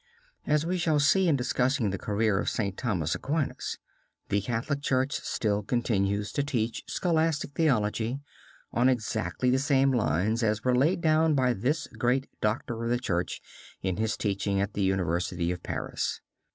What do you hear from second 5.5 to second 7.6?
continues to teach scholastic